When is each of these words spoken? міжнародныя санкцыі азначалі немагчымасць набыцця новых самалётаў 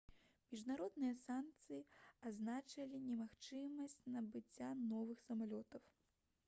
міжнародныя 0.51 1.13
санкцыі 1.25 1.81
азначалі 2.31 3.03
немагчымасць 3.11 4.01
набыцця 4.17 4.73
новых 4.93 5.17
самалётаў 5.29 5.83